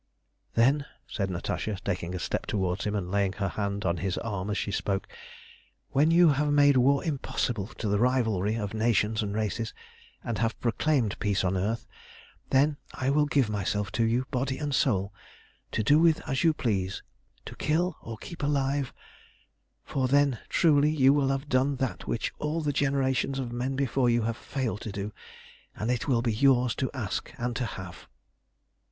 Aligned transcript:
"Then," 0.55 0.87
said 1.07 1.29
Natasha, 1.29 1.77
taking 1.85 2.15
a 2.15 2.17
step 2.19 2.47
towards 2.47 2.85
him, 2.85 2.95
and 2.95 3.11
laying 3.11 3.33
her 3.33 3.49
hand 3.49 3.85
on 3.85 3.97
his 3.97 4.17
arm 4.17 4.49
as 4.49 4.57
she 4.57 4.71
spoke, 4.71 5.07
"when 5.91 6.09
you 6.09 6.29
have 6.29 6.49
made 6.51 6.75
war 6.75 7.03
impossible 7.03 7.67
to 7.77 7.87
the 7.87 7.99
rivalry 7.99 8.55
of 8.55 8.73
nations 8.73 9.21
and 9.21 9.35
races, 9.35 9.75
and 10.23 10.39
have 10.39 10.59
proclaimed 10.59 11.19
peace 11.19 11.43
on 11.43 11.55
earth, 11.55 11.85
then 12.49 12.77
I 12.95 13.11
will 13.11 13.27
give 13.27 13.47
myself 13.47 13.91
to 13.91 14.03
you, 14.03 14.25
body 14.31 14.57
and 14.57 14.73
soul, 14.73 15.13
to 15.73 15.83
do 15.83 15.99
with 15.99 16.27
as 16.27 16.43
you 16.43 16.51
please, 16.55 17.03
to 17.45 17.55
kill 17.55 17.99
or 18.01 18.17
to 18.17 18.25
keep 18.25 18.41
alive, 18.41 18.91
for 19.83 20.07
then 20.07 20.39
truly 20.49 20.89
you 20.89 21.13
will 21.13 21.27
have 21.27 21.47
done 21.47 21.75
that 21.75 22.07
which 22.07 22.33
all 22.39 22.61
the 22.61 22.73
generations 22.73 23.37
of 23.37 23.51
men 23.51 23.75
before 23.75 24.09
you 24.09 24.23
have 24.23 24.35
failed 24.35 24.81
to 24.81 24.91
do, 24.91 25.13
and 25.75 25.91
it 25.91 26.07
will 26.07 26.23
be 26.23 26.33
yours 26.33 26.73
to 26.73 26.89
ask 26.91 27.31
and 27.37 27.55
to 27.57 27.67
have." 27.67 28.07